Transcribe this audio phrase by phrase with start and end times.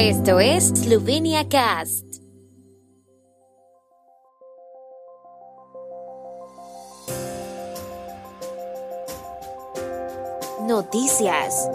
[0.00, 2.04] Esto es Slovenia Cast.
[10.68, 11.68] Noticias.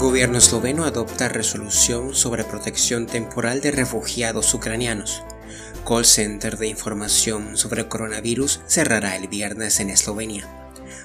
[0.00, 5.22] Gobierno esloveno adopta resolución sobre protección temporal de refugiados ucranianos.
[5.86, 10.48] Call Center de información sobre coronavirus cerrará el viernes en Eslovenia.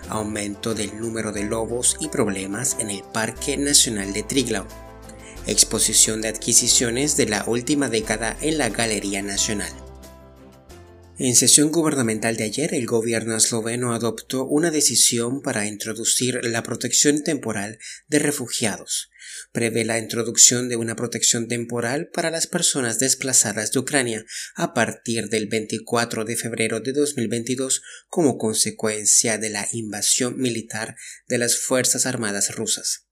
[0.07, 4.88] Aumento del número de lobos y problemas en el Parque Nacional de Triglav.
[5.49, 9.73] Exposición de adquisiciones de la última década en la Galería Nacional.
[11.17, 17.23] En sesión gubernamental de ayer, el gobierno esloveno adoptó una decisión para introducir la protección
[17.23, 19.09] temporal de refugiados.
[19.51, 25.29] Prevé la introducción de una protección temporal para las personas desplazadas de Ucrania a partir
[25.29, 30.95] del 24 de febrero de 2022 como consecuencia de la invasión militar
[31.27, 33.08] de las Fuerzas Armadas rusas.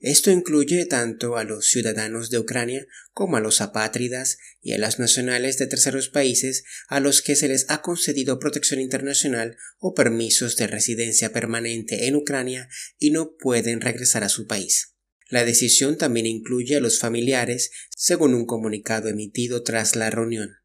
[0.00, 4.98] Esto incluye tanto a los ciudadanos de Ucrania como a los apátridas y a las
[4.98, 10.56] nacionales de terceros países a los que se les ha concedido protección internacional o permisos
[10.56, 14.94] de residencia permanente en Ucrania y no pueden regresar a su país.
[15.28, 20.56] La decisión también incluye a los familiares, según un comunicado emitido tras la reunión.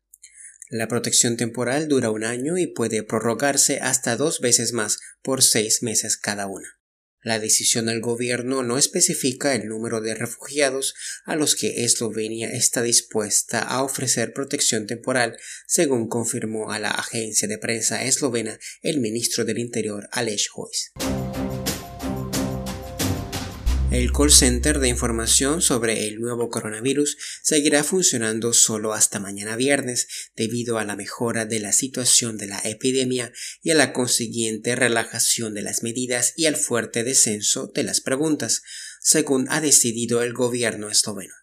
[0.70, 5.84] La protección temporal dura un año y puede prorrogarse hasta dos veces más por seis
[5.84, 6.75] meses cada una.
[7.26, 10.94] La decisión del gobierno no especifica el número de refugiados
[11.26, 17.48] a los que Eslovenia está dispuesta a ofrecer protección temporal, según confirmó a la agencia
[17.48, 20.92] de prensa eslovena el ministro del Interior Aleš Hojs.
[23.96, 30.10] El call center de información sobre el nuevo coronavirus seguirá funcionando solo hasta mañana viernes
[30.36, 33.32] debido a la mejora de la situación de la epidemia
[33.64, 38.64] y a la consiguiente relajación de las medidas y al fuerte descenso de las preguntas,
[39.00, 41.34] según ha decidido el gobierno esloveno.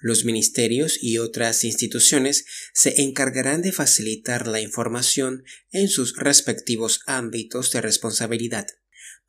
[0.00, 7.70] Los ministerios y otras instituciones se encargarán de facilitar la información en sus respectivos ámbitos
[7.70, 8.66] de responsabilidad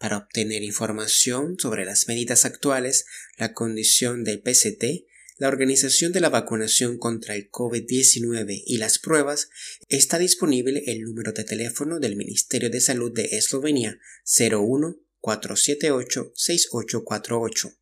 [0.03, 3.05] para obtener información sobre las medidas actuales,
[3.37, 9.47] la condición del PCT, la organización de la vacunación contra el COVID-19 y las pruebas,
[9.87, 17.73] está disponible el número de teléfono del Ministerio de Salud de Eslovenia 01 478 6848.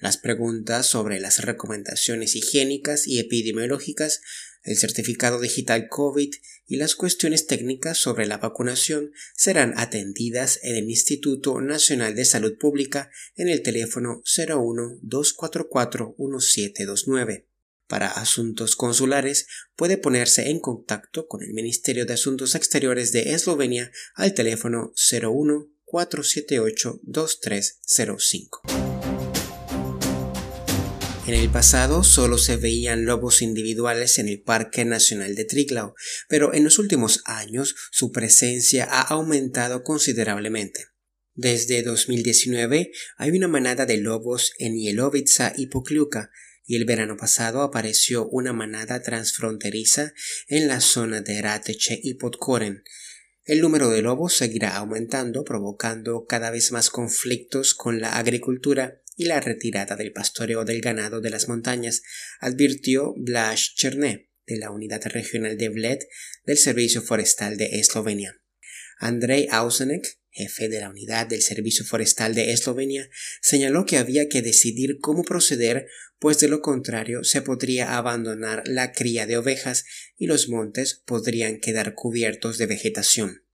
[0.00, 4.22] Las preguntas sobre las recomendaciones higiénicas y epidemiológicas
[4.62, 6.34] el certificado digital COVID
[6.66, 12.56] y las cuestiones técnicas sobre la vacunación serán atendidas en el Instituto Nacional de Salud
[12.58, 17.46] Pública en el teléfono 01 244 1729.
[17.86, 23.90] Para asuntos consulares puede ponerse en contacto con el Ministerio de Asuntos Exteriores de Eslovenia
[24.14, 28.89] al teléfono 01 478 2305.
[31.30, 35.94] En el pasado solo se veían lobos individuales en el Parque Nacional de Triglav,
[36.28, 40.86] pero en los últimos años su presencia ha aumentado considerablemente.
[41.34, 46.32] Desde 2019 hay una manada de lobos en Yelovica y Pokliuka,
[46.66, 50.12] y el verano pasado apareció una manada transfronteriza
[50.48, 52.82] en la zona de Rateche y Podkoren.
[53.44, 59.26] El número de lobos seguirá aumentando, provocando cada vez más conflictos con la agricultura y
[59.26, 62.00] la retirada del pastoreo del ganado de las montañas,
[62.40, 65.98] advirtió Blaž Cherné, de la Unidad Regional de Bled
[66.46, 68.40] del Servicio Forestal de Eslovenia.
[68.98, 73.10] Andrei Ausenek, jefe de la Unidad del Servicio Forestal de Eslovenia,
[73.42, 75.86] señaló que había que decidir cómo proceder,
[76.18, 79.84] pues de lo contrario se podría abandonar la cría de ovejas
[80.16, 83.44] y los montes podrían quedar cubiertos de vegetación.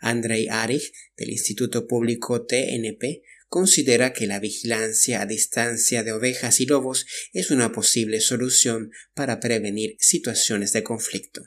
[0.00, 6.66] Andrei Arich, del Instituto Público TNP, considera que la vigilancia a distancia de ovejas y
[6.66, 7.04] lobos
[7.34, 11.42] es una posible solución para prevenir situaciones de conflicto.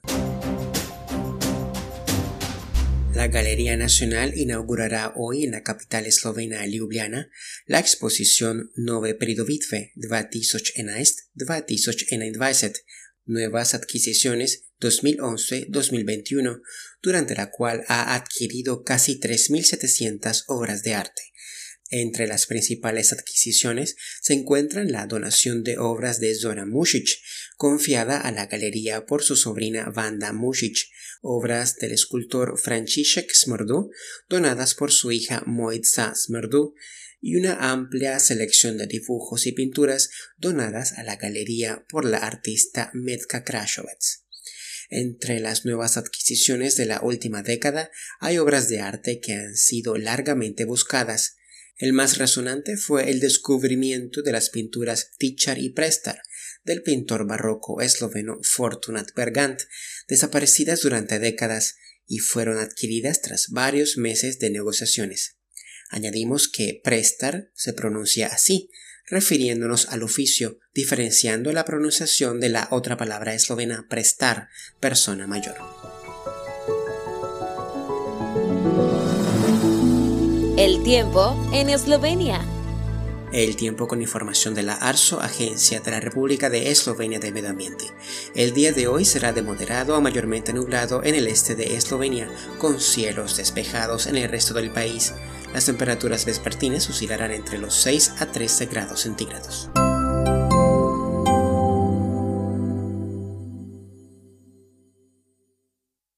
[3.16, 7.32] La Galería Nacional inaugurará hoy en la capital eslovena Ljubljana
[7.66, 12.84] la exposición Nove pridobitve 2011-2020
[13.28, 16.62] Nuevas adquisiciones 2011-2021,
[17.02, 21.24] durante la cual ha adquirido casi 3.700 obras de arte.
[21.90, 27.08] Entre las principales adquisiciones se encuentran la donación de obras de Zora Music,
[27.58, 30.76] confiada a la galería por su sobrina Vanda Music,
[31.22, 33.92] obras del escultor Franciszek Smrdu,
[34.28, 36.74] donadas por su hija Moitza Smrdu,
[37.22, 42.92] y una amplia selección de dibujos y pinturas donadas a la galería por la artista
[42.94, 44.26] Metka Krasovets.
[44.90, 47.90] Entre las nuevas adquisiciones de la última década
[48.20, 51.38] hay obras de arte que han sido largamente buscadas,
[51.78, 56.22] El más resonante fue el descubrimiento de las pinturas Tichar y Prestar
[56.64, 59.62] del pintor barroco esloveno Fortunat Bergant,
[60.08, 61.76] desaparecidas durante décadas
[62.08, 65.38] y fueron adquiridas tras varios meses de negociaciones.
[65.90, 68.72] Añadimos que prestar se pronuncia así,
[69.08, 74.50] refiriéndonos al oficio, diferenciando la pronunciación de la otra palabra eslovena prestar,
[74.80, 75.95] persona mayor.
[80.58, 82.40] El tiempo en Eslovenia.
[83.34, 87.50] El tiempo con información de la ARSO, Agencia de la República de Eslovenia de Medio
[87.50, 87.92] Ambiente.
[88.36, 92.30] El día de hoy será de moderado a mayormente nublado en el este de Eslovenia,
[92.58, 95.14] con cielos despejados en el resto del país.
[95.54, 99.70] Las temperaturas vespertinas oscilarán entre los 6 a 13 grados centígrados.